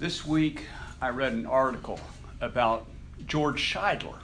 [0.00, 0.64] This week
[1.02, 2.00] I read an article
[2.40, 2.86] about
[3.26, 4.16] George Scheidler.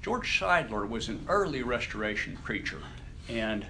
[0.00, 2.78] George Scheidler was an early restoration preacher,
[3.28, 3.66] and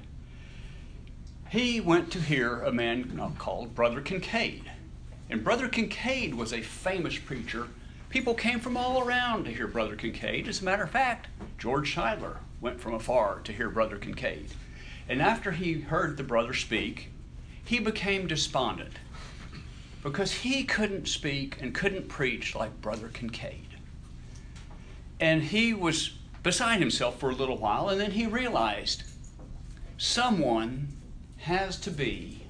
[1.49, 4.71] he went to hear a man called Brother Kincaid.
[5.31, 7.69] And Brother Kincaid was a famous preacher.
[8.11, 10.47] People came from all around to hear Brother Kincaid.
[10.47, 14.49] As a matter of fact, George Scheidler went from afar to hear Brother Kincaid.
[15.09, 17.09] And after he heard the brother speak,
[17.65, 18.99] he became despondent
[20.03, 23.69] because he couldn't speak and couldn't preach like Brother Kincaid.
[25.21, 29.05] And he was beside himself for a little while, and then he realized
[29.97, 30.89] someone
[31.39, 32.43] has to be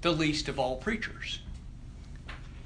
[0.00, 1.40] the least of all preachers.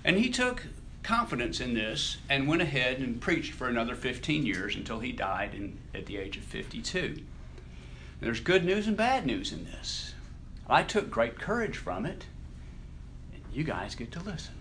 [0.05, 0.65] And he took
[1.03, 5.55] confidence in this and went ahead and preached for another 15 years until he died
[5.55, 7.21] in, at the age of 52.
[8.21, 10.15] There's good news and bad news in this.
[10.69, 12.27] I took great courage from it
[13.53, 14.55] you guys get to listen.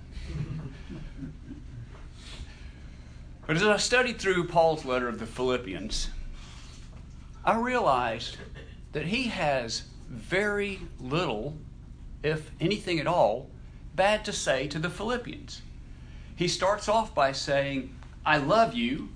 [3.47, 6.09] but as I studied through Paul's letter of the Philippians,
[7.45, 8.37] I realized
[8.91, 11.55] that he has very little,
[12.23, 13.49] if anything at all,
[13.95, 15.61] bad to say to the Philippians.
[16.35, 17.93] He starts off by saying,
[18.25, 19.09] I love you,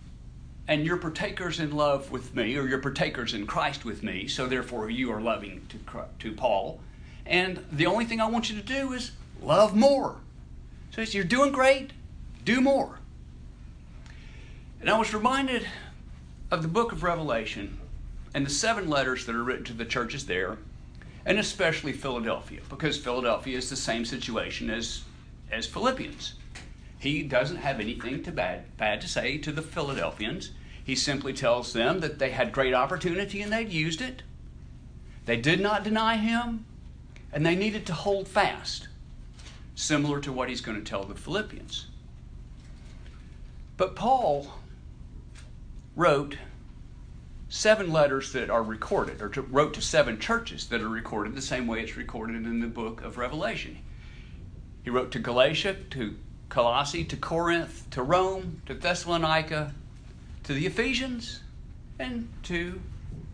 [0.68, 4.46] and you're partakers in love with me, or you're partakers in Christ with me, so
[4.48, 6.80] therefore you are loving to, to Paul.
[7.26, 9.12] And the only thing I want you to do is
[9.44, 10.18] love more.
[10.92, 11.92] So you're doing great,
[12.46, 13.00] do more.
[14.80, 15.66] And I was reminded
[16.52, 17.80] of the book of Revelation
[18.34, 20.58] and the seven letters that are written to the churches there,
[21.26, 25.04] and especially Philadelphia, because Philadelphia is the same situation as,
[25.52, 26.36] as Philippians.
[27.00, 30.52] He doesn't have anything to bad, bad to say to the Philadelphians.
[30.84, 34.24] He simply tells them that they had great opportunity and they'd used it.
[35.26, 36.66] They did not deny him,
[37.32, 38.90] and they needed to hold fast
[39.76, 41.88] similar to what he's going to tell the Philippians.
[43.78, 44.54] But Paul
[45.96, 46.38] wrote
[47.50, 51.42] seven letters that are recorded, or to, wrote to seven churches that are recorded the
[51.42, 53.78] same way it's recorded in the book of Revelation.
[54.84, 56.16] He wrote to Galatia, to
[56.50, 59.74] Colossae, to Corinth, to Rome, to Thessalonica,
[60.44, 61.42] to the Ephesians,
[62.00, 62.82] and to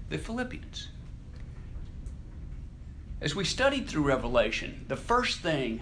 [0.10, 0.90] the Philippians.
[3.22, 5.82] As we studied through Revelation, the first thing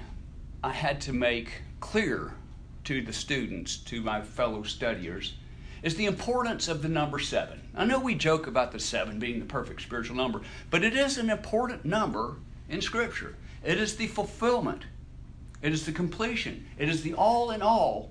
[0.64, 2.34] I had to make clear
[2.86, 5.36] to the students, to my fellow studiers,
[5.84, 7.62] is the importance of the number seven.
[7.76, 10.42] I know we joke about the seven being the perfect spiritual number,
[10.72, 12.38] but it is an important number
[12.70, 13.36] in Scripture.
[13.64, 14.84] It is the fulfillment,
[15.62, 18.10] it is the completion, it is the all in all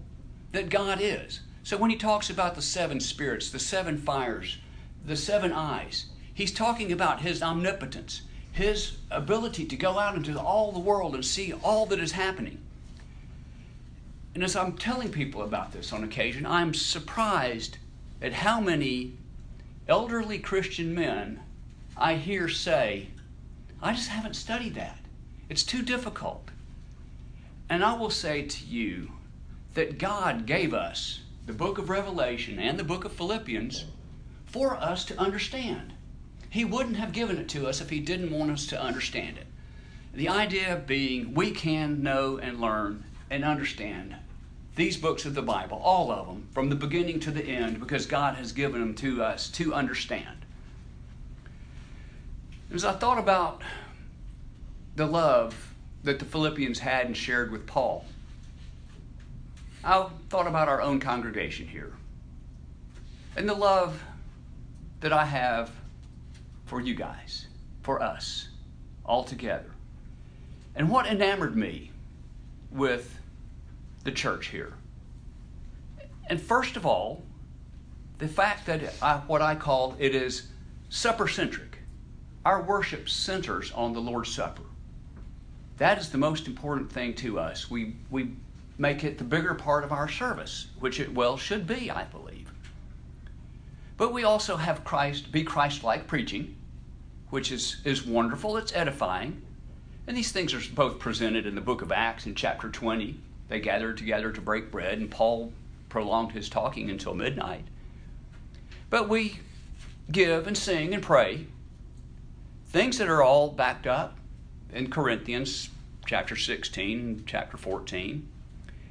[0.53, 1.41] that God is.
[1.65, 4.59] So when he talks about the seven spirits, the seven fires,
[5.05, 8.23] the seven eyes, he's talking about his omnipotence,
[8.57, 12.59] his ability to go out into all the world and see all that is happening.
[14.35, 17.77] And as I'm telling people about this on occasion, I'm surprised
[18.23, 19.13] at how many
[19.87, 21.41] elderly Christian men
[21.99, 23.09] I hear say,
[23.83, 24.99] I just haven't studied that.
[25.51, 26.49] It's too difficult.
[27.69, 29.13] And I will say to you
[29.75, 33.85] that God gave us the book of Revelation and the book of Philippians
[34.47, 35.93] for us to understand.
[36.51, 39.47] He wouldn't have given it to us if He didn't want us to understand it.
[40.15, 44.17] The idea being we can know and learn and understand
[44.77, 48.07] these books of the Bible, all of them, from the beginning to the end, because
[48.07, 50.45] God has given them to us to understand.
[52.73, 53.63] As I thought about
[54.97, 55.75] the love
[56.05, 58.05] that the Philippians had and shared with Paul,
[59.83, 61.93] I thought about our own congregation here
[63.37, 64.03] and the love
[65.01, 65.71] that I have
[66.67, 67.47] for you guys,
[67.83, 68.49] for us,
[69.05, 69.71] all together.
[70.75, 71.91] And what enamored me
[72.71, 73.19] with
[74.05, 74.75] the church here?
[76.29, 77.23] And first of all,
[78.19, 80.49] the fact that I, what I call it is
[80.89, 81.79] supper centric.
[82.45, 84.63] Our worship centers on the Lord's Supper.
[85.79, 87.71] That is the most important thing to us.
[87.71, 88.31] We, we
[88.79, 92.51] make it the bigger part of our service, which it well should be, I believe.
[93.97, 96.57] But we also have Christ, be Christ like preaching,
[97.31, 99.43] which is, is wonderful, it's edifying.
[100.07, 103.19] And these things are both presented in the book of Acts in chapter 20.
[103.49, 105.53] They gathered together to break bread, and Paul
[105.89, 107.65] prolonged his talking until midnight.
[108.91, 109.41] But we
[110.11, 111.47] give and sing and pray
[112.69, 114.19] things that are all backed up
[114.73, 115.71] in Corinthians
[116.07, 118.29] chapter 16, chapter 14,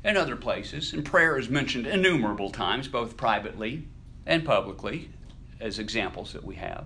[0.04, 0.94] and other places.
[0.94, 3.88] And prayer is mentioned innumerable times, both privately
[4.26, 5.10] and publicly,
[5.60, 6.86] as examples that we have.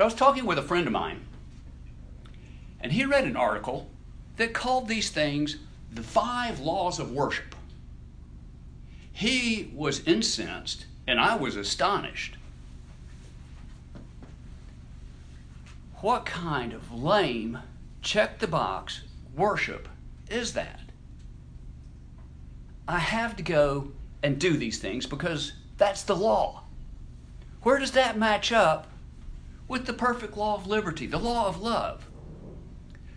[0.00, 1.26] But I was talking with a friend of mine,
[2.80, 3.90] and he read an article
[4.38, 5.58] that called these things
[5.92, 7.54] the five laws of worship.
[9.12, 12.38] He was incensed, and I was astonished.
[15.96, 17.58] What kind of lame,
[18.00, 19.02] check the box
[19.36, 19.86] worship
[20.30, 20.80] is that?
[22.88, 23.92] I have to go
[24.22, 26.62] and do these things because that's the law.
[27.62, 28.89] Where does that match up
[29.70, 32.08] with the perfect law of liberty, the law of love?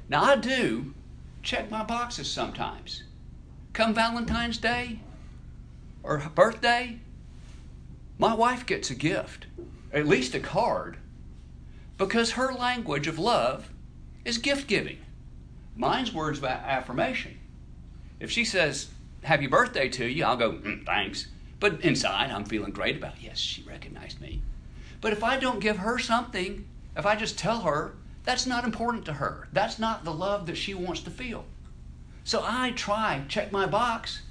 [0.08, 0.94] Now, I do
[1.42, 3.04] check my boxes sometimes.
[3.74, 5.00] Come Valentine's Day
[6.04, 7.00] or birthday,
[8.20, 9.48] my wife gets a gift,
[9.92, 10.98] at least a card,
[11.98, 13.72] because her language of love
[14.24, 15.00] is gift giving.
[15.76, 17.40] Mine's words of affirmation.
[18.20, 18.90] If she says,
[19.24, 21.30] Happy birthday to you, I'll go, mm, Thanks.
[21.60, 23.24] But inside, I'm feeling great about, it.
[23.24, 24.42] Yes, she recognized me.
[25.04, 26.66] But if I don't give her something,
[26.96, 29.50] if I just tell her, that's not important to her.
[29.52, 31.44] That's not the love that she wants to feel.
[32.24, 34.22] So I try, check my box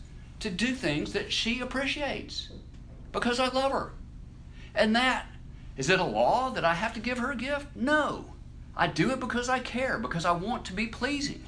[0.40, 2.48] to do things that she appreciates
[3.12, 3.92] because I love her.
[4.74, 5.26] And that,
[5.76, 7.66] is it a law that I have to give her a gift?
[7.76, 8.30] No.
[8.74, 11.44] I do it because I care, because I want to be pleasing.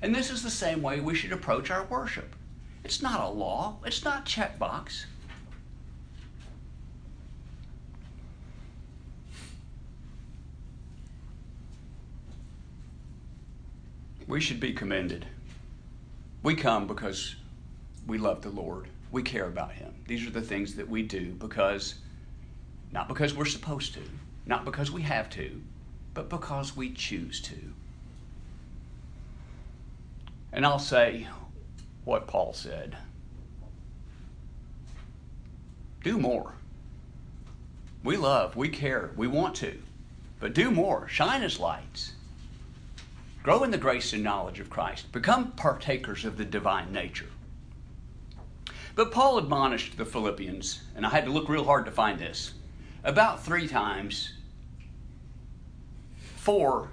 [0.00, 2.36] And this is the same way we should approach our worship.
[2.84, 5.06] It's not a law, it's not checkbox.
[14.32, 15.26] We should be commended.
[16.42, 17.36] We come because
[18.06, 18.88] we love the Lord.
[19.10, 19.92] We care about Him.
[20.06, 21.96] These are the things that we do because,
[22.92, 24.00] not because we're supposed to,
[24.46, 25.60] not because we have to,
[26.14, 27.74] but because we choose to.
[30.50, 31.26] And I'll say
[32.06, 32.96] what Paul said
[36.02, 36.54] do more.
[38.02, 39.78] We love, we care, we want to,
[40.40, 41.06] but do more.
[41.06, 42.12] Shine as lights.
[43.42, 45.10] Grow in the grace and knowledge of Christ.
[45.12, 47.30] Become partakers of the divine nature.
[48.94, 52.52] But Paul admonished the Philippians, and I had to look real hard to find this,
[53.02, 54.34] about three times
[56.42, 56.88] Four,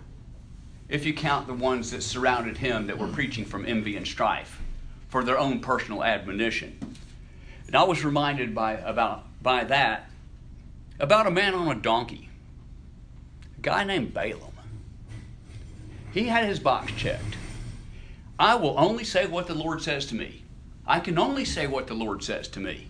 [0.90, 4.62] if you count the ones that surrounded him that were preaching from envy and strife
[5.08, 6.78] for their own personal admonition.
[7.66, 10.08] And I was reminded by, about, by that
[11.00, 12.30] about a man on a donkey,
[13.58, 14.49] a guy named Balaam.
[16.12, 17.38] He had his box checked.
[18.38, 20.44] I will only say what the Lord says to me.
[20.88, 22.88] I can only say what the Lord says to me.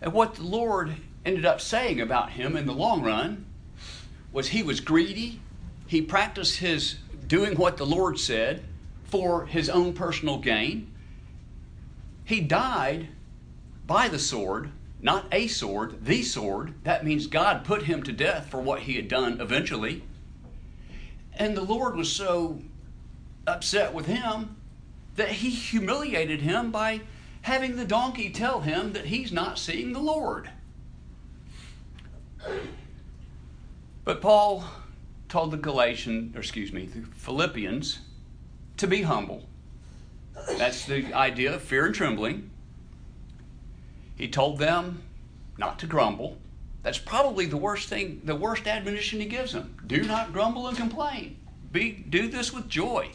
[0.00, 3.46] And what the Lord ended up saying about him in the long run
[4.32, 5.40] was he was greedy.
[5.86, 6.96] He practiced his
[7.26, 8.64] doing what the Lord said
[9.04, 10.90] for his own personal gain.
[12.24, 13.08] He died
[13.86, 14.70] by the sword,
[15.00, 16.74] not a sword, the sword.
[16.84, 20.02] That means God put him to death for what he had done eventually.
[21.36, 22.60] And the Lord was so
[23.46, 24.56] upset with him
[25.16, 27.00] that he humiliated him by
[27.42, 30.50] having the donkey tell him that he's not seeing the Lord.
[34.04, 34.64] But Paul
[35.28, 38.00] told the Galatians, or excuse me, the Philippians,
[38.76, 39.44] to be humble.
[40.58, 42.50] That's the idea of fear and trembling.
[44.16, 45.02] He told them
[45.56, 46.38] not to grumble.
[46.82, 49.76] That's probably the worst thing, the worst admonition he gives them.
[49.86, 51.36] Do not grumble and complain.
[51.70, 53.10] Be, do this with joy.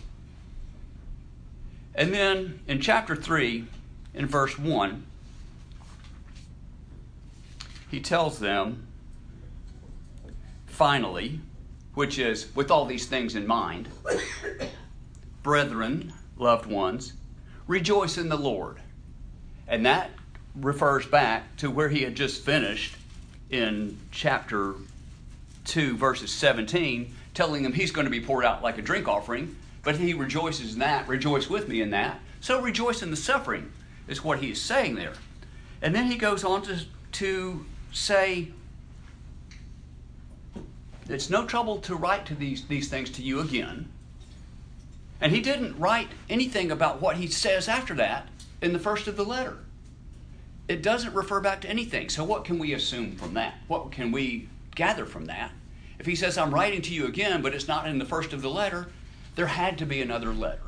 [1.93, 3.65] And then in chapter 3,
[4.13, 5.05] in verse 1,
[7.89, 8.87] he tells them
[10.65, 11.39] finally,
[11.93, 13.89] which is with all these things in mind,
[15.43, 17.13] brethren, loved ones,
[17.67, 18.77] rejoice in the Lord.
[19.67, 20.11] And that
[20.55, 22.95] refers back to where he had just finished
[23.49, 24.75] in chapter
[25.65, 29.55] 2, verses 17, telling them he's going to be poured out like a drink offering,
[29.83, 31.07] but he rejoices in that.
[31.07, 32.19] Rejoice with me in that.
[32.41, 33.71] So rejoice in the suffering,
[34.07, 35.13] is what he is saying there.
[35.81, 36.79] And then he goes on to,
[37.13, 38.49] to say,
[41.09, 43.89] it's no trouble to write to these, these things to you again.
[45.21, 48.27] And he didn't write anything about what he says after that
[48.61, 49.57] in the first of the letter.
[50.67, 52.09] It doesn't refer back to anything.
[52.09, 53.55] So, what can we assume from that?
[53.67, 55.51] What can we gather from that?
[55.99, 58.41] If he says, I'm writing to you again, but it's not in the first of
[58.41, 58.87] the letter,
[59.35, 60.61] there had to be another letter.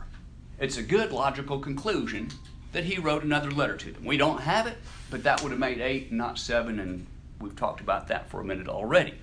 [0.60, 2.30] It's a good logical conclusion
[2.72, 4.06] that he wrote another letter to them.
[4.06, 4.78] We don't have it,
[5.10, 7.06] but that would have made eight, not seven, and
[7.40, 9.16] we've talked about that for a minute already.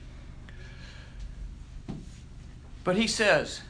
[2.84, 3.62] But he says,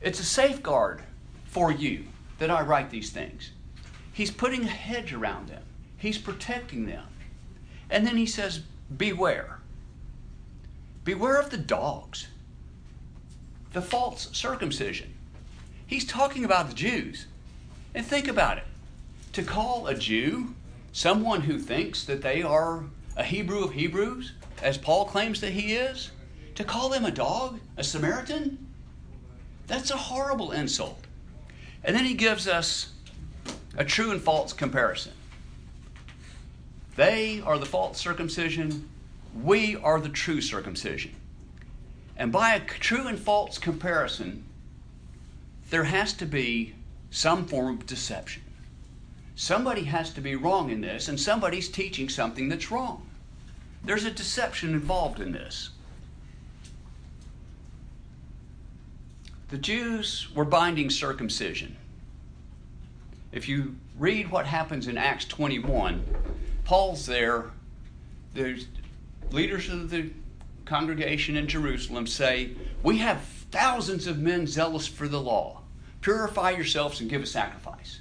[0.00, 1.02] it's a safeguard
[1.46, 2.04] for you
[2.38, 3.50] that I write these things.
[4.12, 5.62] He's putting a hedge around them,
[6.04, 7.04] he's protecting them.
[7.90, 8.60] And then he says,
[8.96, 9.58] beware.
[11.04, 12.28] Beware of the dogs,
[13.72, 15.12] the false circumcision.
[15.86, 17.26] He's talking about the Jews.
[17.94, 18.64] And think about it.
[19.34, 20.54] to call a Jew
[20.92, 22.84] someone who thinks that they are
[23.16, 24.32] a Hebrew of Hebrews,
[24.62, 26.12] as Paul claims that he is,
[26.54, 28.64] to call them a dog, a Samaritan,
[29.66, 31.00] that's a horrible insult.
[31.82, 32.92] And then he gives us
[33.76, 35.12] a true and false comparison.
[36.96, 38.88] They are the false circumcision,
[39.42, 41.14] we are the true circumcision.
[42.16, 44.44] And by a true and false comparison,
[45.70, 46.74] there has to be
[47.10, 48.42] some form of deception.
[49.34, 53.04] Somebody has to be wrong in this, and somebody's teaching something that's wrong.
[53.82, 55.70] There's a deception involved in this.
[59.48, 61.76] The Jews were binding circumcision.
[63.32, 66.04] If you read what happens in Acts 21,
[66.64, 67.50] Paul's there.
[68.32, 68.64] The
[69.30, 70.10] leaders of the
[70.64, 72.52] congregation in Jerusalem say,
[72.82, 75.60] We have thousands of men zealous for the law.
[76.00, 78.00] Purify yourselves and give a sacrifice.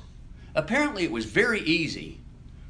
[0.55, 2.19] Apparently, it was very easy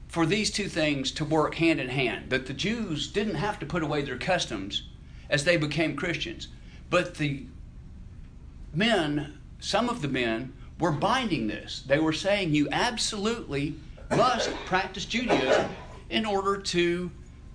[0.08, 3.66] for these two things to work hand in hand, that the Jews didn't have to
[3.66, 4.84] put away their customs
[5.30, 6.50] as they became Christians.
[6.90, 7.46] But the
[8.74, 11.84] men, some of the men, were binding this.
[11.88, 13.76] They were saying you absolutely
[14.12, 15.70] must practice Judaism
[16.10, 17.12] in order to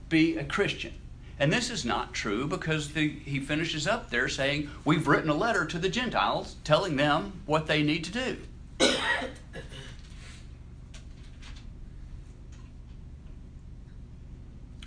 [0.08, 0.92] be a Christian.
[1.40, 5.34] And this is not true because the, he finishes up there saying, We've written a
[5.34, 8.36] letter to the Gentiles telling them what they need to do.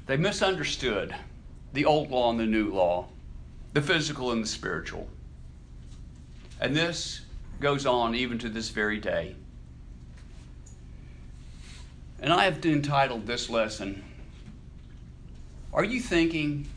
[0.07, 1.15] they misunderstood
[1.71, 3.07] the old law and the new law,
[3.71, 5.07] the physical and the spiritual.
[6.59, 7.21] And this
[7.61, 9.35] goes on even to this very day.
[12.21, 14.03] And I have entitled this lesson,
[15.73, 16.67] Are You Thinking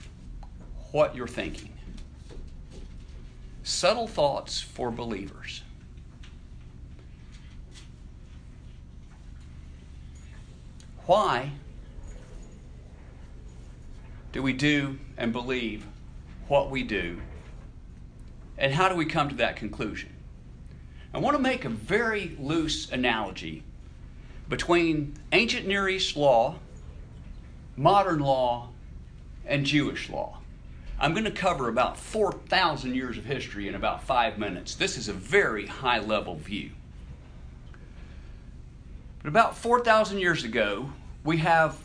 [0.90, 1.70] What You're Thinking?
[3.62, 5.62] Subtle Thoughts for Believers.
[11.04, 11.50] Why
[14.32, 15.84] do we do and believe
[16.48, 17.20] what we do?
[18.56, 20.10] And how do we come to that conclusion?
[21.12, 23.62] I want to make a very loose analogy
[24.48, 26.56] between ancient Near East law,
[27.76, 28.68] modern law,
[29.46, 30.38] and Jewish law.
[30.98, 34.74] I'm going to cover about 4,000 years of history in about five minutes.
[34.74, 36.70] This is a very high level view.
[39.22, 40.92] But about 4,000 years ago,
[41.24, 41.78] we have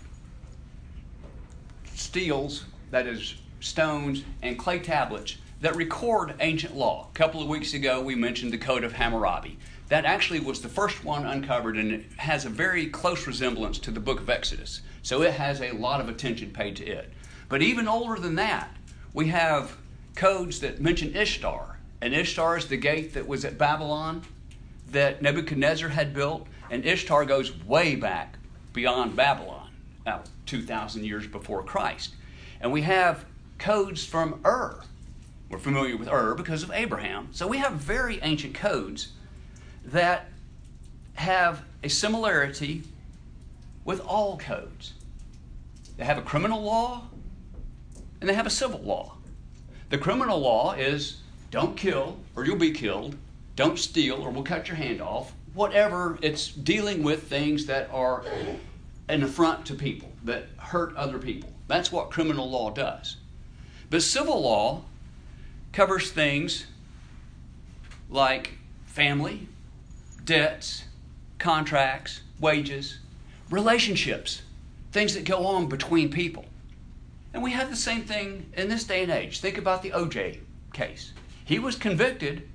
[1.96, 7.08] steles, that is, stones, and clay tablets that record ancient law.
[7.10, 9.58] A couple of weeks ago, we mentioned the Code of Hammurabi.
[9.90, 13.92] That actually was the first one uncovered, and it has a very close resemblance to
[13.92, 14.82] the book of Exodus.
[15.02, 17.12] So it has a lot of attention paid to it.
[17.50, 18.70] But even older than that,
[19.14, 19.76] we have
[20.16, 21.80] codes that mention Ishtar.
[22.02, 24.22] And Ishtar is the gate that was at Babylon
[24.92, 26.46] that Nebuchadnezzar had built.
[26.70, 28.38] And Ishtar goes way back
[28.74, 32.14] beyond Babylon, about 2,000 years before Christ.
[32.62, 33.26] And we have
[33.58, 34.84] codes from Ur,
[35.50, 37.30] we're familiar with Ur because of Abraham.
[37.32, 39.14] So we have very ancient codes
[39.92, 40.30] that
[41.16, 42.84] have a similarity
[43.86, 44.94] with all codes.
[45.98, 47.04] They have a criminal law
[48.22, 49.16] and they have a civil law.
[49.90, 53.16] The criminal law is don't kill or you'll be killed,
[53.56, 56.18] don't steal or we'll cut your hand off, whatever.
[56.22, 58.24] It's dealing with things that are
[59.08, 61.52] an affront to people, that hurt other people.
[61.68, 63.18] That's what criminal law does.
[63.90, 64.84] But civil law
[65.74, 66.68] covers things
[68.10, 68.52] like
[68.86, 69.48] family,
[70.30, 70.84] debts,
[71.40, 73.00] contracts, wages,
[73.50, 74.44] relationships,
[74.92, 76.46] things that go on between people.
[77.34, 79.40] And we have the same thing in this day and age.
[79.40, 80.38] Think about the OJ
[80.72, 81.14] case.
[81.44, 82.48] He was convicted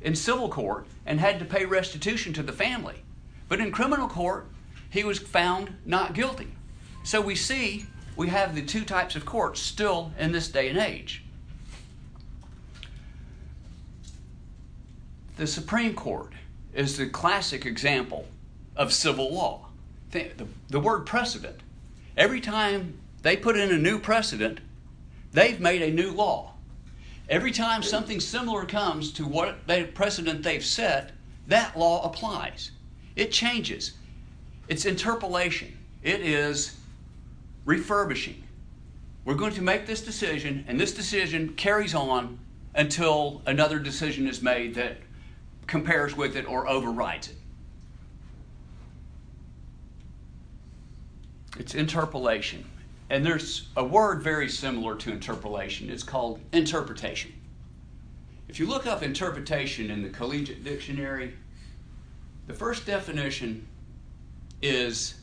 [0.00, 3.02] in civil court and had to pay restitution to the family.
[3.48, 4.46] But in criminal court,
[4.88, 6.52] he was found not guilty.
[7.02, 10.78] So we see we have the two types of courts still in this day and
[10.78, 11.24] age.
[15.36, 16.32] The Supreme Court
[16.74, 18.26] is the classic example
[18.76, 19.66] of civil law.
[20.10, 21.60] The, the, the, word precedent.
[22.16, 24.60] Every time they put in a new precedent,
[25.32, 26.54] they've made a new law.
[27.28, 31.12] Every time something similar comes to what the precedent they've set,
[31.46, 32.72] that law applies.
[33.16, 33.92] It changes.
[34.68, 35.76] It's interpolation.
[36.02, 36.76] It is
[37.64, 38.42] refurbishing.
[39.24, 42.38] We're going to make this decision, and this decision carries on
[42.74, 44.98] until another decision is made that
[45.66, 47.36] compares with it or overrides it.
[51.58, 52.64] It's interpolation.
[53.10, 55.90] And there's a word very similar to interpolation.
[55.90, 57.32] It's called interpretation.
[58.48, 61.34] If you look up interpretation in the collegiate dictionary,
[62.46, 63.66] the first definition
[64.60, 65.14] is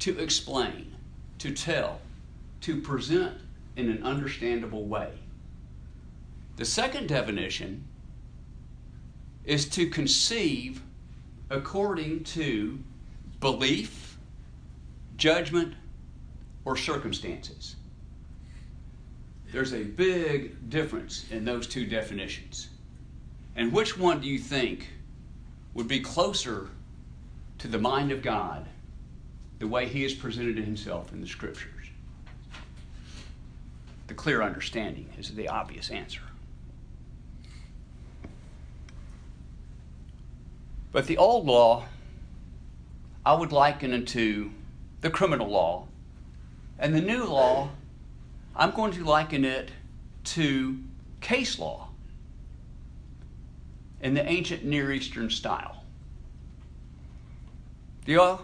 [0.00, 0.94] to explain,
[1.38, 2.00] to tell,
[2.62, 3.34] to present
[3.76, 5.10] in an understandable way.
[6.56, 7.84] The second definition
[9.44, 10.82] is to conceive
[11.50, 12.78] according to
[13.40, 14.16] belief,
[15.16, 15.74] judgment,
[16.64, 17.76] or circumstances.
[19.52, 22.68] There's a big difference in those two definitions.
[23.54, 24.88] And which one do you think
[25.74, 26.70] would be closer
[27.58, 28.66] to the mind of God
[29.58, 31.70] the way He has presented Himself in the Scriptures?
[34.06, 36.22] The clear understanding is the obvious answer.
[40.94, 41.86] But the old law,
[43.26, 44.52] I would liken it to
[45.00, 45.88] the criminal law.
[46.78, 47.70] And the new law,
[48.54, 49.72] I'm going to liken it
[50.22, 50.78] to
[51.20, 51.88] case law
[54.00, 55.82] in the ancient Near Eastern style.
[58.06, 58.40] You uh, know,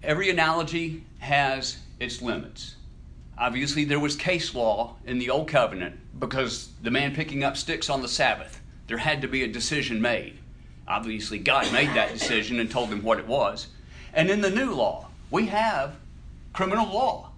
[0.00, 2.76] every analogy has its limits.
[3.36, 7.90] Obviously, there was case law in the Old Covenant because the man picking up sticks
[7.90, 10.39] on the Sabbath, there had to be a decision made.
[10.90, 13.68] Obviously, God made that decision and told them what it was.
[14.12, 15.94] And in the new law, we have
[16.52, 17.30] criminal law.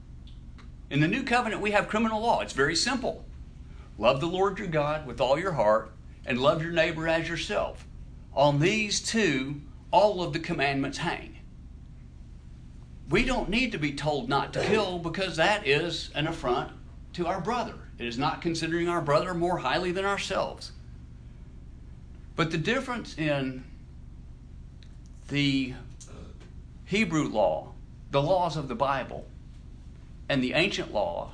[0.89, 2.41] In the new covenant, we have criminal law.
[2.41, 3.27] It's very simple
[3.99, 5.93] love the Lord your God with all your heart,
[6.25, 7.87] and love your neighbor as yourself.
[8.35, 11.39] On these two, all of the commandments hang.
[13.11, 16.73] We don't need to be told not to kill because that is an affront
[17.13, 17.75] to our brother.
[17.99, 20.73] It is not considering our brother more highly than ourselves.
[22.35, 23.65] But the difference in
[25.29, 25.75] the
[26.87, 27.73] Hebrew law,
[28.11, 29.27] the laws of the Bible,
[30.29, 31.33] and the ancient laws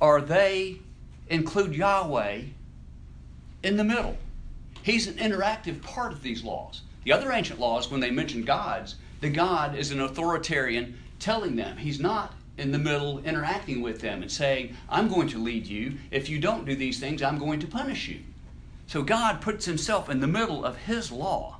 [0.00, 0.78] are they
[1.28, 2.42] include Yahweh
[3.62, 4.16] in the middle.
[4.82, 6.82] He's an interactive part of these laws.
[7.04, 11.76] The other ancient laws, when they mention gods, the God is an authoritarian telling them.
[11.76, 15.94] He's not in the middle interacting with them and saying, I'm going to lead you.
[16.10, 18.20] If you don't do these things, I'm going to punish you.
[18.86, 21.58] So God puts himself in the middle of his law.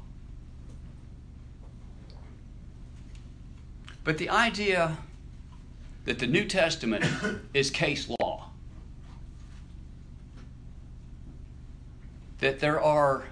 [4.04, 4.98] But the idea
[6.04, 7.04] that the New Testament
[7.54, 8.50] is case law,
[12.40, 13.24] that there are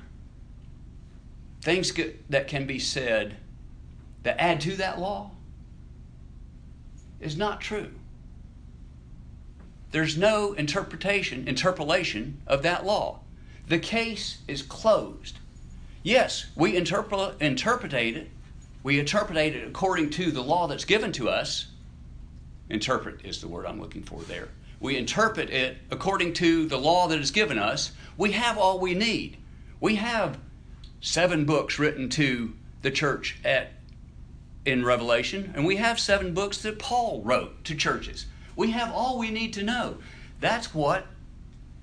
[1.60, 1.92] things
[2.30, 3.36] that can be said
[4.22, 5.30] that add to that law,
[7.20, 7.90] is not true.
[9.92, 13.20] There's no interpretation, interpolation of that law.
[13.68, 15.38] The case is closed.
[16.02, 18.30] Yes, we interpret, interpretate it.
[18.82, 21.68] We interpretate it according to the law that's given to us.
[22.68, 24.48] Interpret is the word I'm looking for there.
[24.80, 27.92] We interpret it according to the law that is given us.
[28.16, 29.36] We have all we need.
[29.78, 30.38] We have
[31.00, 33.72] seven books written to the church at
[34.64, 38.26] in Revelation, and we have seven books that Paul wrote to churches.
[38.54, 39.98] We have all we need to know.
[40.40, 41.06] That's what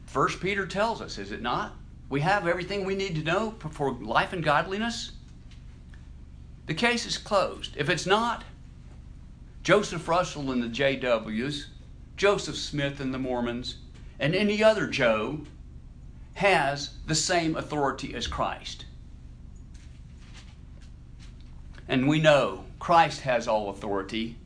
[0.10, 1.76] First Peter tells us, is it not?
[2.10, 5.12] We have everything we need to know for life and godliness.
[6.65, 7.78] The case is closed.
[7.78, 8.43] If it's not,
[9.62, 11.65] Joseph Russell and the JWs,
[12.17, 13.78] Joseph Smith and the Mormons,
[14.19, 15.41] and any other Joe
[16.34, 18.86] has the same authority as Christ.
[21.88, 24.38] And we know Christ has all authority.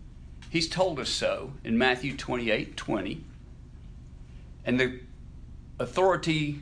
[0.50, 3.24] He's told us so in Matthew 28 20.
[4.66, 5.00] And the
[5.84, 6.62] authority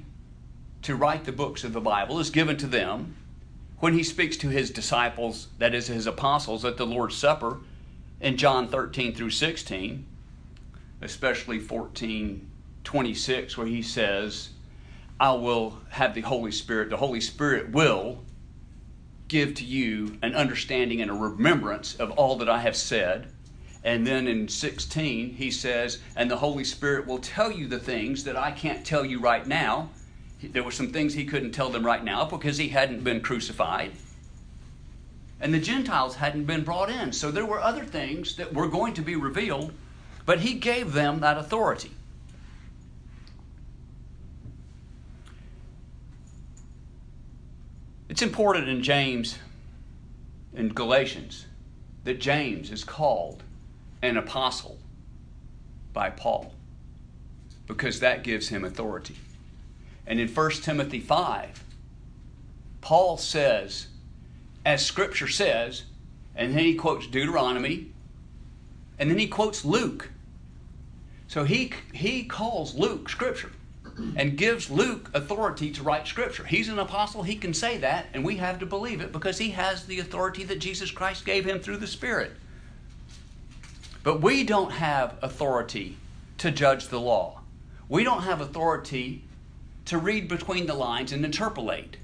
[0.81, 3.15] to write the books of the Bible is given to them
[3.79, 7.59] when he speaks to his disciples, that is, his apostles, at the Lord's Supper
[8.19, 10.05] in John 13 through 16,
[11.01, 12.47] especially 14
[12.83, 14.49] 26, where he says,
[15.19, 16.89] I will have the Holy Spirit.
[16.89, 18.23] The Holy Spirit will
[19.27, 23.30] give to you an understanding and a remembrance of all that I have said.
[23.83, 28.23] And then in 16, he says, And the Holy Spirit will tell you the things
[28.25, 29.89] that I can't tell you right now.
[30.43, 33.91] There were some things he couldn't tell them right now because he hadn't been crucified.
[35.39, 37.11] And the Gentiles hadn't been brought in.
[37.11, 39.73] So there were other things that were going to be revealed,
[40.25, 41.91] but he gave them that authority.
[48.07, 49.39] It's important in James,
[50.53, 51.47] in Galatians,
[52.03, 53.41] that James is called
[54.01, 54.79] an apostle
[55.93, 56.53] by Paul
[57.67, 59.15] because that gives him authority.
[60.05, 61.63] And in 1 Timothy 5,
[62.81, 63.87] Paul says,
[64.65, 65.83] as Scripture says,
[66.35, 67.87] and then he quotes Deuteronomy,
[68.99, 70.09] and then he quotes Luke.
[71.27, 73.51] So he, he calls Luke Scripture.
[74.15, 76.45] and gives Luke authority to write Scripture.
[76.45, 79.51] He's an apostle, he can say that, and we have to believe it because he
[79.51, 82.31] has the authority that Jesus Christ gave him through the Spirit.
[84.03, 85.97] But we don't have authority
[86.39, 87.41] to judge the law.
[87.87, 89.23] We don't have authority
[89.85, 91.97] to read between the lines and interpolate.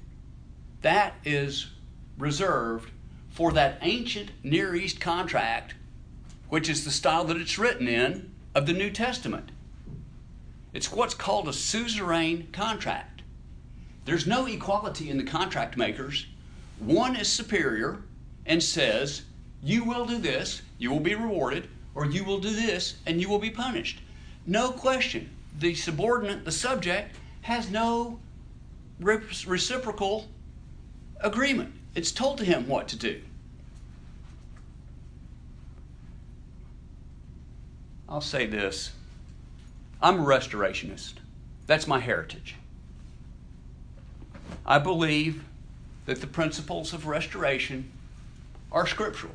[0.82, 1.68] That is
[2.16, 2.90] reserved
[3.30, 5.74] for that ancient Near East contract,
[6.48, 9.50] which is the style that it's written in of the New Testament.
[10.72, 13.22] It's what's called a suzerain contract.
[14.04, 16.26] There's no equality in the contract makers.
[16.78, 18.02] One is superior
[18.46, 19.22] and says,
[19.62, 23.28] You will do this, you will be rewarded, or you will do this and you
[23.28, 24.00] will be punished.
[24.46, 25.30] No question.
[25.58, 28.18] The subordinate, the subject, has no
[29.00, 30.28] reciprocal
[31.20, 31.74] agreement.
[31.94, 33.20] It's told to him what to do.
[38.08, 38.92] I'll say this
[40.00, 41.14] I'm a restorationist.
[41.66, 42.54] That's my heritage.
[44.64, 45.44] I believe
[46.06, 47.90] that the principles of restoration
[48.72, 49.34] are scriptural.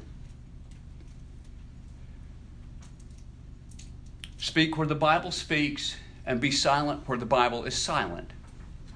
[4.44, 8.32] Speak where the Bible speaks and be silent where the Bible is silent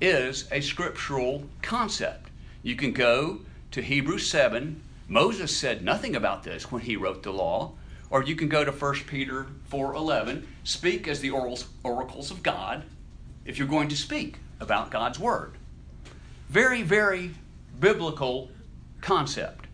[0.02, 2.30] is a scriptural concept.
[2.64, 3.40] You can go
[3.72, 4.82] to Hebrews 7.
[5.08, 7.72] Moses said nothing about this when he wrote the law.
[8.10, 12.84] Or you can go to 1 Peter 4:11, speak as the oracles of God
[13.46, 15.54] if you're going to speak about God's word.
[16.50, 17.36] Very very
[17.80, 18.52] biblical
[19.00, 19.68] concept.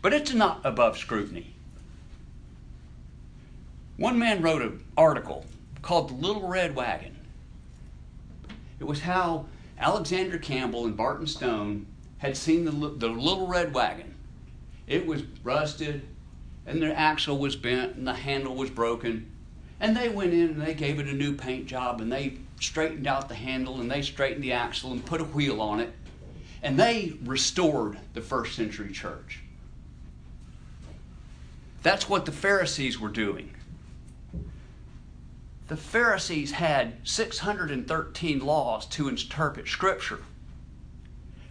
[0.00, 1.55] But it's not above scrutiny.
[3.96, 5.46] One man wrote an article
[5.80, 7.16] called The Little Red Wagon.
[8.78, 9.46] It was how
[9.78, 11.86] Alexander Campbell and Barton Stone
[12.18, 14.14] had seen the, the Little Red Wagon.
[14.86, 16.02] It was rusted,
[16.66, 19.30] and the axle was bent and the handle was broken.
[19.80, 23.06] And they went in and they gave it a new paint job and they straightened
[23.06, 25.92] out the handle and they straightened the axle and put a wheel on it.
[26.62, 29.40] And they restored the first century church.
[31.82, 33.55] That's what the Pharisees were doing.
[35.68, 40.20] The Pharisees had 613 laws to interpret Scripture.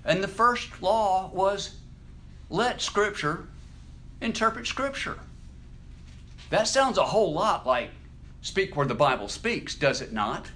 [0.06, 1.78] And the first law was
[2.50, 3.48] let Scripture
[4.22, 5.20] interpret Scripture.
[6.50, 7.90] That sounds a whole lot like
[8.42, 10.52] speak where the Bible speaks, does it not?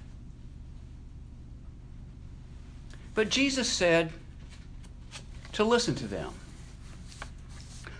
[3.14, 4.12] But Jesus said
[5.52, 6.32] to listen to them.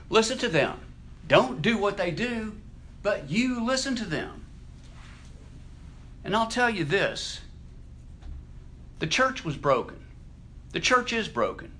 [0.08, 0.78] Listen to them.
[1.28, 2.54] Don't do what they do,
[3.02, 4.46] but you listen to them.
[6.24, 7.40] And I'll tell you this
[8.98, 9.96] the church was broken.
[10.72, 11.72] The church is broken.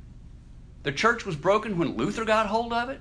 [0.83, 3.01] The church was broken when Luther got hold of it.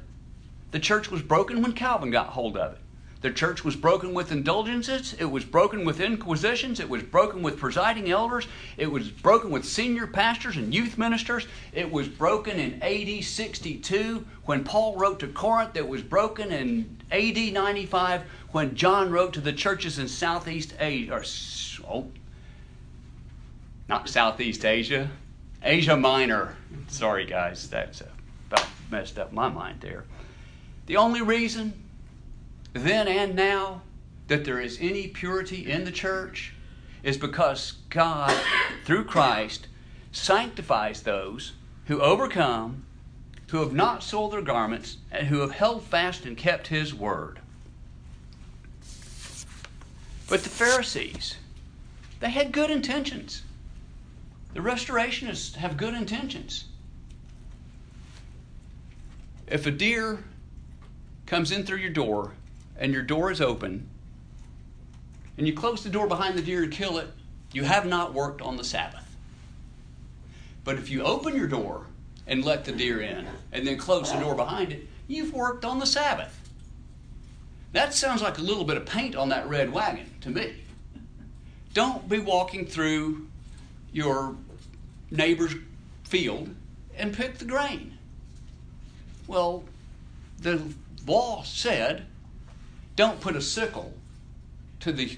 [0.72, 2.80] The church was broken when Calvin got hold of it.
[3.22, 5.14] The church was broken with indulgences.
[5.20, 6.80] It was broken with inquisitions.
[6.80, 8.48] It was broken with presiding elders.
[8.78, 11.46] It was broken with senior pastors and youth ministers.
[11.74, 15.76] It was broken in AD 62 when Paul wrote to Corinth.
[15.76, 21.14] It was broken in AD 95 when John wrote to the churches in Southeast Asia.
[21.14, 21.24] Or,
[21.90, 22.08] oh,
[23.90, 25.10] not Southeast Asia,
[25.62, 26.56] Asia Minor.
[26.88, 28.06] Sorry, guys, that's uh,
[28.50, 30.06] about messed up my mind there.
[30.86, 31.74] The only reason,
[32.74, 33.82] then and now,
[34.28, 36.54] that there is any purity in the church
[37.04, 38.36] is because God,
[38.86, 39.68] through Christ,
[40.12, 41.54] sanctifies those
[41.86, 42.86] who overcome,
[43.50, 47.40] who have not sold their garments, and who have held fast and kept His word.
[50.30, 51.38] But the Pharisees,
[52.20, 53.42] they had good intentions.
[54.54, 56.66] The restorationists have good intentions.
[59.48, 60.24] If a deer
[61.26, 62.34] comes in through your door
[62.80, 63.88] and your door is open
[65.38, 67.08] and you close the door behind the deer to kill it,
[67.54, 69.16] you have not worked on the Sabbath.
[70.64, 71.86] But if you open your door
[72.28, 75.80] and let the deer in and then close the door behind it, you've worked on
[75.80, 76.38] the Sabbath.
[77.72, 80.56] That sounds like a little bit of paint on that red wagon to me.
[81.74, 83.28] Don't be walking through
[83.94, 84.36] your
[85.12, 85.56] neighbor's
[86.04, 86.54] field
[86.98, 87.98] and pick the grain.
[89.26, 89.64] Well,
[90.42, 90.62] the
[91.08, 92.06] law said,
[93.00, 93.94] don't put a sickle
[94.82, 95.18] to the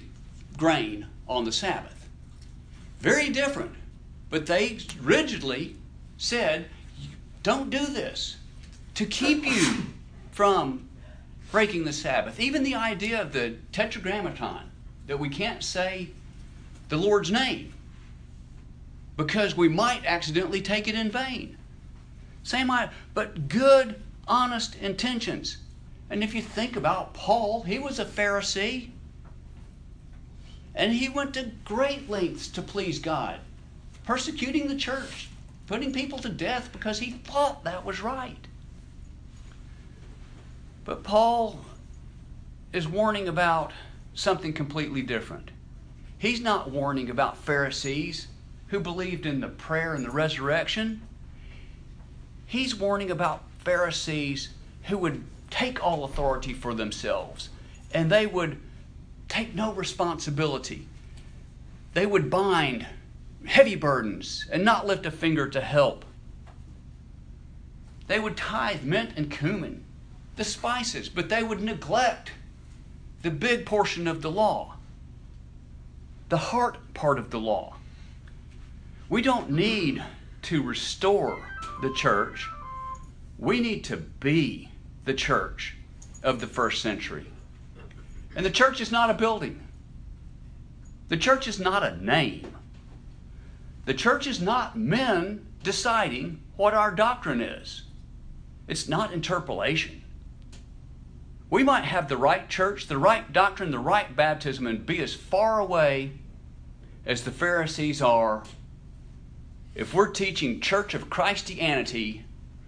[0.56, 2.08] grain on the Sabbath.
[3.00, 3.72] Very different.
[4.30, 5.74] But they rigidly
[6.16, 6.66] said,
[7.42, 8.36] don't do this
[8.94, 9.82] to keep you
[10.30, 10.88] from
[11.50, 12.38] breaking the Sabbath.
[12.38, 14.70] Even the idea of the tetragrammaton,
[15.08, 16.10] that we can't say
[16.88, 17.74] the Lord's name
[19.16, 21.56] because we might accidentally take it in vain.
[22.44, 25.56] Same idea, but good, honest intentions.
[26.12, 28.90] And if you think about Paul, he was a Pharisee.
[30.74, 33.40] And he went to great lengths to please God,
[34.04, 35.30] persecuting the church,
[35.66, 38.46] putting people to death because he thought that was right.
[40.84, 41.64] But Paul
[42.74, 43.72] is warning about
[44.12, 45.50] something completely different.
[46.18, 48.26] He's not warning about Pharisees
[48.66, 51.00] who believed in the prayer and the resurrection.
[52.44, 54.50] He's warning about Pharisees
[54.84, 57.50] who would take all authority for themselves
[57.92, 58.58] and they would
[59.28, 60.88] take no responsibility.
[61.94, 62.86] They would bind
[63.44, 66.04] heavy burdens and not lift a finger to help.
[68.06, 69.84] They would tithe mint and cumin,
[70.36, 72.32] the spices, but they would neglect
[73.22, 74.76] the big portion of the law,
[76.28, 77.76] the heart part of the law.
[79.08, 80.02] We don't need
[80.42, 81.46] to restore
[81.82, 82.48] the church,
[83.38, 84.71] we need to be
[85.04, 85.76] the church
[86.22, 87.26] of the first century.
[88.34, 89.60] And the church is not a building.
[91.08, 92.54] The church is not a name.
[93.84, 97.82] The church is not men deciding what our doctrine is.
[98.68, 100.02] It's not interpolation.
[101.50, 105.12] We might have the right church, the right doctrine, the right baptism, and be as
[105.12, 106.12] far away
[107.04, 108.44] as the Pharisees are
[109.74, 112.24] if we're teaching Church of Christianity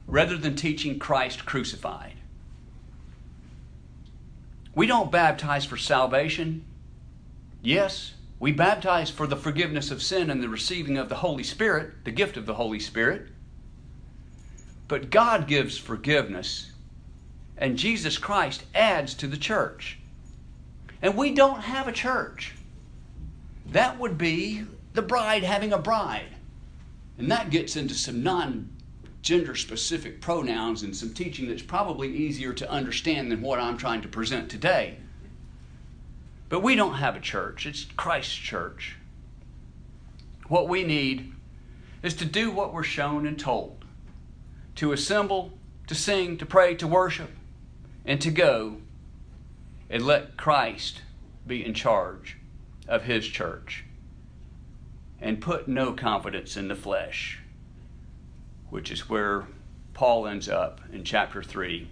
[0.06, 2.13] rather than teaching Christ crucified.
[4.74, 6.64] We don't baptize for salvation.
[7.62, 12.04] Yes, we baptize for the forgiveness of sin and the receiving of the Holy Spirit,
[12.04, 13.28] the gift of the Holy Spirit.
[14.88, 16.72] But God gives forgiveness,
[17.56, 19.98] and Jesus Christ adds to the church.
[21.00, 22.54] And we don't have a church.
[23.66, 26.34] That would be the bride having a bride.
[27.16, 28.73] And that gets into some non
[29.24, 34.02] gender specific pronouns and some teaching that's probably easier to understand than what I'm trying
[34.02, 34.98] to present today.
[36.50, 38.96] But we don't have a church, it's Christ's church.
[40.48, 41.32] What we need
[42.02, 43.86] is to do what we're shown and told
[44.76, 45.52] to assemble,
[45.86, 47.30] to sing, to pray, to worship,
[48.04, 48.76] and to go
[49.88, 51.00] and let Christ
[51.46, 52.36] be in charge
[52.86, 53.84] of his church.
[55.18, 57.40] And put no confidence in the flesh
[58.70, 59.44] which is where
[59.92, 61.88] Paul ends up in chapter 3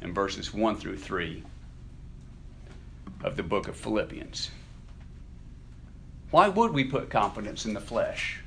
[0.00, 1.42] and verses 1 through 3
[3.22, 4.50] of the book of Philippians.
[6.30, 8.40] Why would we put confidence in the flesh?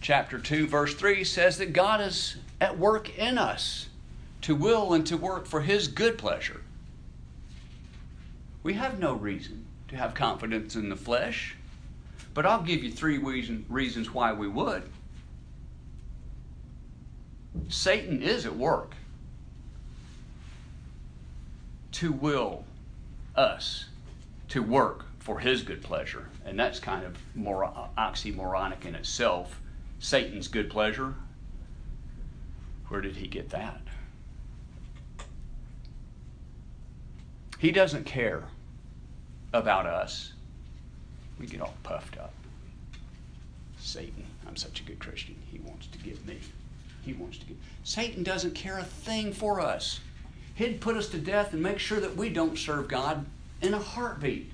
[0.00, 3.88] Chapter 2, verse 3 says that God is at work in us
[4.42, 6.60] to will and to work for His good pleasure.
[8.62, 11.56] We have no reason to have confidence in the flesh,
[12.32, 14.82] but I'll give you three reason, reasons why we would.
[17.68, 18.94] Satan is at work
[21.92, 22.64] to will
[23.36, 23.86] us
[24.48, 26.28] to work for his good pleasure.
[26.44, 29.60] And that's kind of more oxymoronic in itself.
[29.98, 31.14] Satan's good pleasure.
[32.88, 33.80] Where did he get that?
[37.58, 38.44] He doesn't care
[39.52, 40.32] about us.
[41.38, 42.34] We get all puffed up.
[43.78, 45.36] Satan, I'm such a good Christian.
[45.50, 46.38] He wants to get me
[47.04, 47.56] he wants to get.
[47.84, 50.00] Satan doesn't care a thing for us.
[50.54, 53.26] He'd put us to death and make sure that we don't serve God
[53.60, 54.52] in a heartbeat.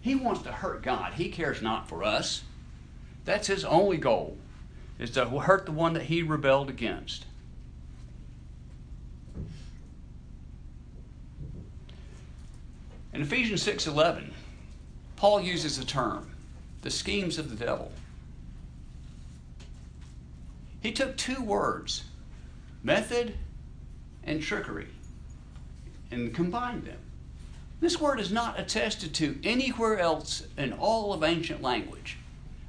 [0.00, 1.14] He wants to hurt God.
[1.14, 2.42] He cares not for us.
[3.24, 4.36] That's his only goal,
[4.98, 7.26] is to hurt the one that he rebelled against.
[13.12, 14.32] In Ephesians 6:11,
[15.16, 16.30] Paul uses the term,
[16.80, 17.92] the schemes of the devil.
[20.82, 22.04] He took two words,
[22.82, 23.34] method
[24.24, 24.88] and trickery,
[26.10, 26.98] and combined them.
[27.80, 32.18] This word is not attested to anywhere else in all of ancient language.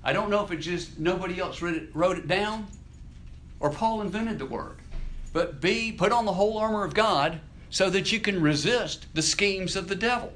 [0.04, 2.68] I don't know if it just nobody else wrote it, wrote it down
[3.60, 4.78] or Paul invented the word.
[5.32, 9.22] But B, put on the whole armor of God so that you can resist the
[9.24, 10.34] schemes of the devil.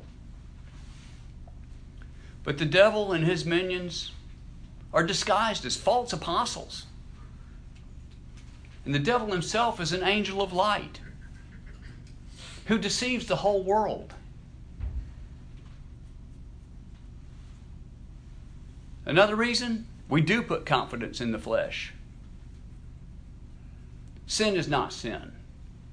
[2.44, 4.14] But the devil and his minions
[4.94, 6.87] are disguised as false apostles.
[8.88, 11.02] And the devil himself is an angel of light
[12.68, 14.14] who deceives the whole world.
[19.06, 21.94] Another reason we do put confidence in the flesh.
[24.26, 25.34] Sin is not sin.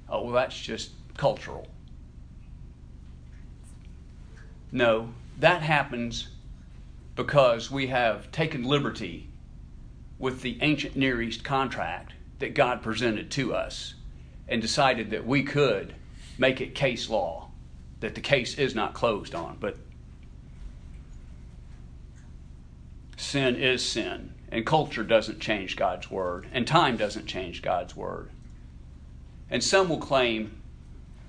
[0.09, 1.67] Oh, well, that's just cultural.
[4.71, 5.09] No,
[5.41, 6.29] that happens
[7.17, 9.31] because we have taken liberty
[10.17, 13.95] with the ancient Near East contract that God presented to us
[14.49, 15.95] and decided that we could
[16.39, 17.49] make it case law,
[18.01, 19.57] that the case is not closed on.
[19.61, 19.77] But
[23.17, 28.31] sin is sin, and culture doesn't change God's word, and time doesn't change God's word.
[29.51, 30.61] And some will claim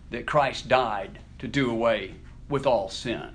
[0.10, 2.16] that Christ died to do away
[2.50, 3.30] with all sin.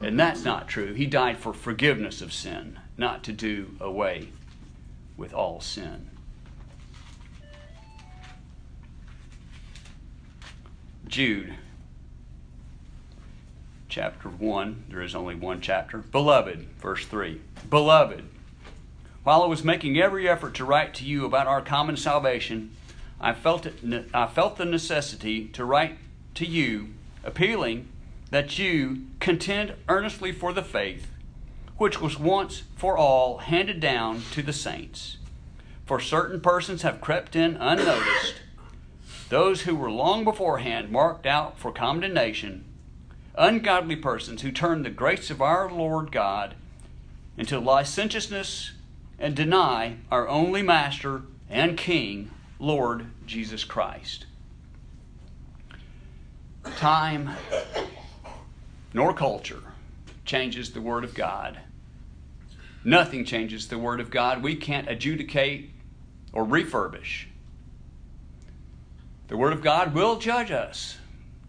[0.00, 0.94] And that's not true.
[0.94, 4.28] He died for forgiveness of sin, not to do away
[5.16, 6.10] with all sin.
[11.10, 11.56] Jude,
[13.88, 15.98] chapter 1, there is only one chapter.
[15.98, 17.40] Beloved, verse 3.
[17.68, 18.22] Beloved,
[19.24, 22.76] while I was making every effort to write to you about our common salvation,
[23.20, 25.98] I felt, it, I felt the necessity to write
[26.34, 26.90] to you,
[27.24, 27.88] appealing
[28.30, 31.08] that you contend earnestly for the faith
[31.76, 35.16] which was once for all handed down to the saints.
[35.86, 38.34] For certain persons have crept in unnoticed,
[39.30, 42.64] those who were long beforehand marked out for condemnation,
[43.36, 46.56] ungodly persons who turn the grace of our Lord God
[47.38, 48.72] into licentiousness
[49.20, 54.26] and deny our only Master and King, Lord Jesus Christ.
[56.76, 57.30] Time
[58.92, 59.62] nor culture
[60.24, 61.60] changes the Word of God.
[62.82, 64.42] Nothing changes the Word of God.
[64.42, 65.70] We can't adjudicate
[66.32, 67.26] or refurbish.
[69.30, 70.98] The Word of God will judge us.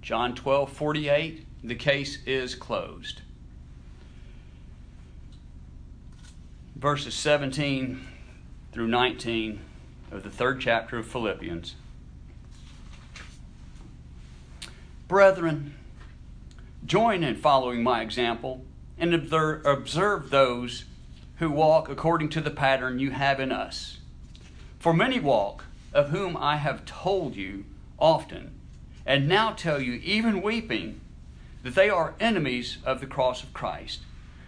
[0.04, 3.22] John 12 48, the case is closed.
[6.76, 8.06] Verses 17
[8.72, 9.62] through 19
[10.12, 11.74] of the third chapter of Philippians.
[15.08, 15.74] Brethren,
[16.86, 18.64] join in following my example
[19.00, 20.86] and observe those
[21.38, 23.98] who walk according to the pattern you have in us.
[24.78, 27.66] For many walk, of whom I have told you
[28.02, 28.52] often,
[29.06, 31.00] and now tell you, even weeping,
[31.64, 34.02] that they are enemies of the cross of Christ,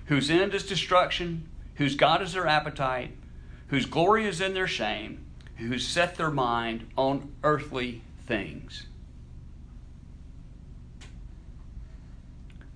[0.07, 3.11] whose end is destruction, whose God is their appetite,
[3.67, 5.23] whose glory is in their shame,
[5.57, 8.87] who set their mind on earthly things.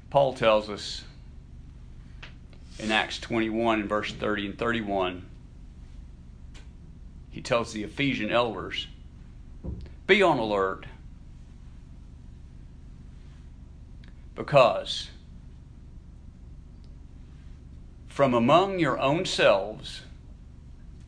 [0.10, 1.04] Paul tells us
[2.80, 5.26] in Acts 21 and verse 30 and 31,
[7.32, 8.88] he tells the Ephesian elders,
[10.08, 10.86] be on alert
[14.36, 15.10] because
[18.08, 20.02] from among your own selves,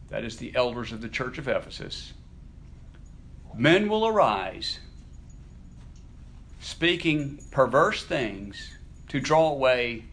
[0.09, 2.13] that is the elders of the church of Ephesus,
[3.55, 4.79] men will arise
[6.59, 8.75] speaking perverse things
[9.07, 10.03] to draw away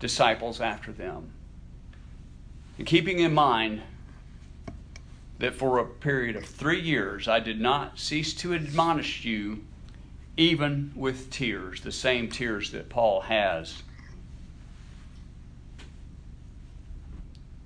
[0.00, 1.30] disciples after them.
[2.78, 3.82] And keeping in mind
[5.42, 9.64] that for a period of three years I did not cease to admonish you,
[10.36, 13.82] even with tears, the same tears that Paul has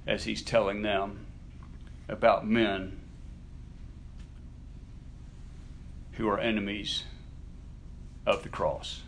[0.07, 1.27] as he's telling them
[2.09, 2.99] about men
[6.13, 7.05] who are enemies
[8.25, 9.03] of the cross.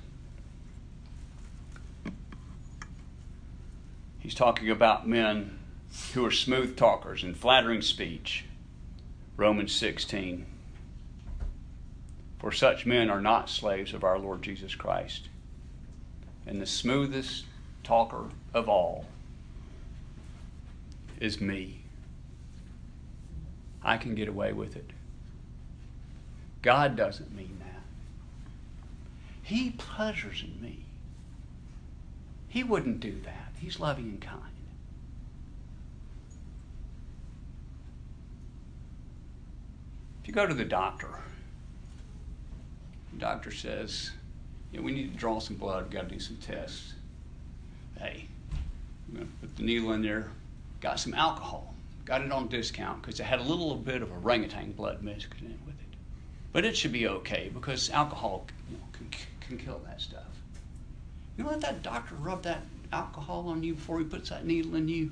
[4.18, 5.59] He's talking about men
[6.12, 8.44] who are smooth talkers and flattering speech.
[9.38, 10.44] Romans 16.
[12.40, 15.29] For such men are not slaves of our Lord Jesus Christ.
[16.44, 17.44] And the smoothest
[17.85, 19.07] talker of all
[21.20, 21.83] is me.
[23.81, 24.90] I can get away with it.
[26.61, 27.83] God doesn't mean that.
[29.44, 30.81] He pleasures in me.
[32.48, 33.53] He wouldn't do that.
[33.61, 34.57] He's loving and kind.
[40.28, 41.08] You go to the doctor,
[43.14, 44.10] the doctor says,
[44.74, 46.92] know, we need to draw some blood, we've got to do some tests.
[47.98, 48.26] Hey,
[49.08, 50.28] I'm going to put the needle in there,
[50.82, 51.72] got some alcohol,
[52.04, 55.58] got it on discount because it had a little bit of orangutan blood mixed in
[55.64, 55.96] with it.
[56.52, 59.08] But it should be okay because alcohol you know, can,
[59.40, 60.42] can kill that stuff.
[61.38, 62.61] You let that doctor rub that
[62.92, 65.11] alcohol on you before he puts that needle in you?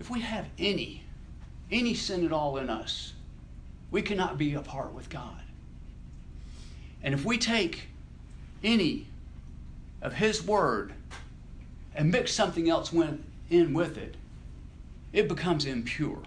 [0.00, 1.02] If we have any,
[1.70, 3.12] any sin at all in us,
[3.94, 5.40] we cannot be apart with God.
[7.00, 7.86] And if we take
[8.64, 9.06] any
[10.02, 10.94] of His Word
[11.94, 14.16] and mix something else in with it,
[15.12, 16.24] it becomes impure.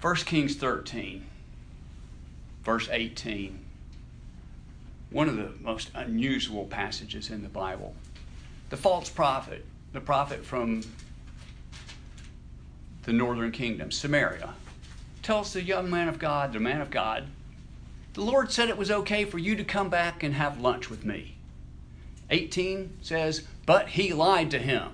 [0.00, 1.26] 1 Kings 13,
[2.64, 3.62] verse 18
[5.10, 7.94] one of the most unusual passages in the Bible.
[8.70, 10.82] The false prophet, the prophet from
[13.06, 14.52] the northern kingdom, Samaria,
[15.22, 17.24] tells the young man of God, the man of God,
[18.14, 21.04] the Lord said it was okay for you to come back and have lunch with
[21.04, 21.36] me.
[22.30, 24.90] 18 says, But he lied to him.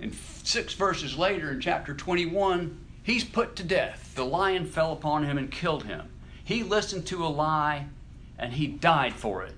[0.00, 4.12] And six verses later, in chapter 21, he's put to death.
[4.14, 6.10] The lion fell upon him and killed him.
[6.44, 7.86] He listened to a lie
[8.38, 9.54] and he died for it.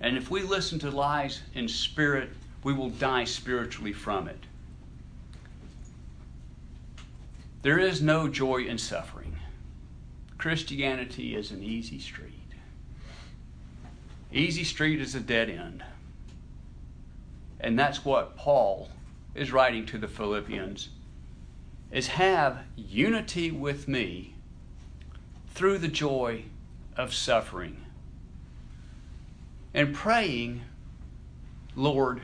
[0.00, 2.30] And if we listen to lies in spirit,
[2.64, 4.44] we will die spiritually from it.
[7.62, 9.36] There is no joy in suffering.
[10.38, 12.34] Christianity is an easy street.
[14.32, 15.84] Easy street is a dead end.
[17.60, 18.88] And that's what Paul
[19.34, 20.88] is writing to the Philippians
[21.90, 24.34] is have unity with me
[25.54, 26.44] through the joy
[26.96, 27.84] of suffering.
[29.74, 30.62] And praying,
[31.76, 32.22] Lord,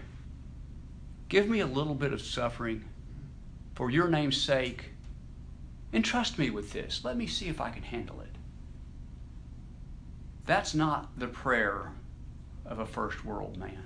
[1.28, 2.84] give me a little bit of suffering
[3.74, 4.92] for your name's sake.
[5.96, 7.00] Entrust me with this.
[7.04, 8.36] Let me see if I can handle it.
[10.44, 11.92] That's not the prayer
[12.66, 13.82] of a first world man.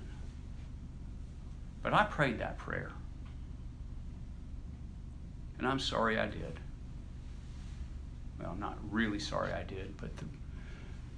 [1.81, 2.91] But I prayed that prayer.
[5.57, 6.59] And I'm sorry I did.
[8.37, 10.25] Well, I'm not really sorry I did, but the,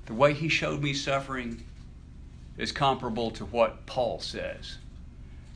[0.06, 1.64] the way he showed me suffering
[2.56, 4.78] is comparable to what Paul says.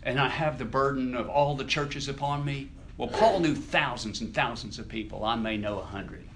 [0.02, 2.72] And I have the burden of all the churches upon me.
[2.98, 5.24] Well, Paul knew thousands and thousands of people.
[5.24, 6.28] I may know a hundred.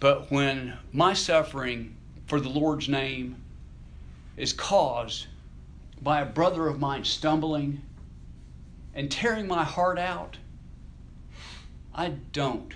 [0.00, 1.96] But when my suffering
[2.26, 3.36] for the Lord's name
[4.36, 5.26] is caused
[6.02, 7.80] by a brother of mine stumbling
[8.92, 10.38] and tearing my heart out,
[11.94, 12.74] I don't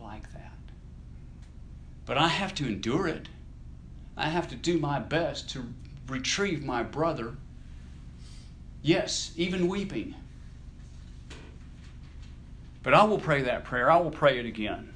[0.00, 0.52] like that.
[2.04, 3.28] But I have to endure it.
[4.16, 5.64] I have to do my best to
[6.06, 7.34] retrieve my brother.
[8.82, 10.14] Yes, even weeping.
[12.82, 13.90] But I will pray that prayer.
[13.90, 14.92] I will pray it again.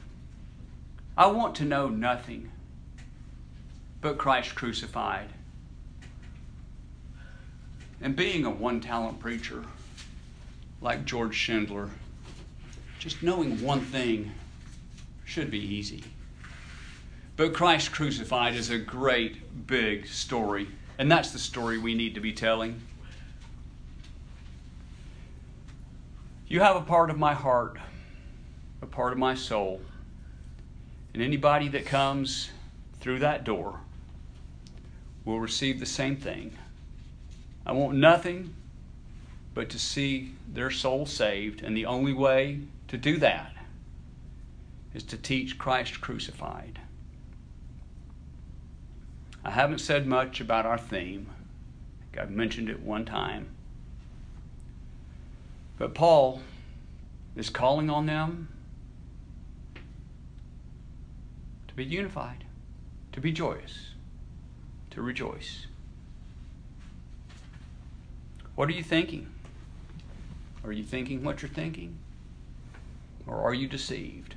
[1.16, 2.50] I want to know nothing
[4.00, 5.28] but Christ crucified.
[8.00, 9.64] And being a one talent preacher
[10.80, 11.90] like George Schindler,
[12.98, 14.32] just knowing one thing
[15.24, 16.04] should be easy.
[17.36, 20.68] But Christ crucified is a great big story,
[20.98, 22.80] and that's the story we need to be telling.
[26.48, 27.76] You have a part of my heart,
[28.80, 29.80] a part of my soul,
[31.12, 32.50] and anybody that comes
[33.00, 33.80] through that door
[35.24, 36.56] will receive the same thing.
[37.66, 38.54] I want nothing
[39.54, 43.52] but to see their soul saved, and the only way to do that
[44.94, 46.78] is to teach Christ crucified.
[49.44, 51.26] I haven't said much about our theme.
[52.18, 53.55] I've mentioned it one time.
[55.78, 56.40] But Paul
[57.34, 58.48] is calling on them
[61.68, 62.44] to be unified,
[63.12, 63.90] to be joyous,
[64.90, 65.66] to rejoice.
[68.54, 69.28] What are you thinking?
[70.64, 71.98] Are you thinking what you're thinking?
[73.26, 74.34] Or are you deceived?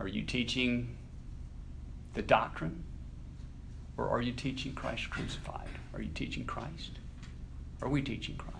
[0.00, 0.96] Are you teaching
[2.14, 2.82] the doctrine?
[3.96, 5.68] Or are you teaching Christ crucified?
[5.92, 6.98] Are you teaching Christ?
[7.80, 8.53] Are we teaching Christ?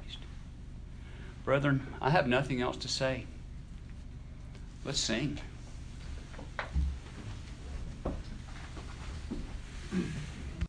[1.45, 3.27] Brethren, I have nothing else to say.
[4.85, 5.39] Let's sing.